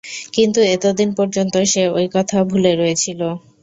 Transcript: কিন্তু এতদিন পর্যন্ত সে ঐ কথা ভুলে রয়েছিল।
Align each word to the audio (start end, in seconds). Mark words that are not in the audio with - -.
কিন্তু 0.33 0.59
এতদিন 0.75 1.09
পর্যন্ত 1.17 1.53
সে 1.71 1.83
ঐ 1.91 2.09
কথা 2.15 2.37
ভুলে 2.49 2.71
রয়েছিল। 2.75 3.21